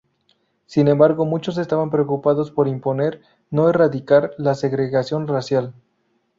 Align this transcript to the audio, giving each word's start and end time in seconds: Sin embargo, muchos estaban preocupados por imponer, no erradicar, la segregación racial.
Sin 0.65 0.87
embargo, 0.87 1.25
muchos 1.25 1.59
estaban 1.59 1.91
preocupados 1.91 2.49
por 2.49 2.67
imponer, 2.67 3.21
no 3.51 3.69
erradicar, 3.69 4.33
la 4.39 4.55
segregación 4.55 5.27
racial. 5.27 5.75